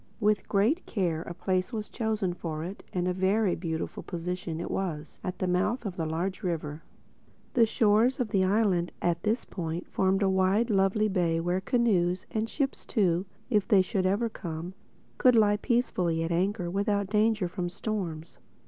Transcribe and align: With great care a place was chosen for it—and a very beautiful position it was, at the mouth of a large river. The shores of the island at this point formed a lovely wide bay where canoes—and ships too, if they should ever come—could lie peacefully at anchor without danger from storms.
With 0.19 0.49
great 0.49 0.83
care 0.87 1.21
a 1.21 1.33
place 1.35 1.71
was 1.71 1.87
chosen 1.87 2.33
for 2.33 2.63
it—and 2.63 3.07
a 3.07 3.13
very 3.13 3.53
beautiful 3.53 4.01
position 4.01 4.59
it 4.59 4.71
was, 4.71 5.19
at 5.23 5.37
the 5.37 5.45
mouth 5.45 5.85
of 5.85 5.99
a 5.99 6.07
large 6.07 6.41
river. 6.41 6.81
The 7.53 7.67
shores 7.67 8.19
of 8.19 8.29
the 8.29 8.43
island 8.43 8.91
at 8.99 9.21
this 9.21 9.45
point 9.45 9.87
formed 9.87 10.23
a 10.23 10.27
lovely 10.27 11.05
wide 11.05 11.13
bay 11.13 11.39
where 11.39 11.61
canoes—and 11.61 12.49
ships 12.49 12.83
too, 12.83 13.27
if 13.51 13.67
they 13.67 13.83
should 13.83 14.07
ever 14.07 14.27
come—could 14.27 15.35
lie 15.35 15.57
peacefully 15.57 16.23
at 16.23 16.31
anchor 16.31 16.67
without 16.71 17.11
danger 17.11 17.47
from 17.47 17.69
storms. 17.69 18.39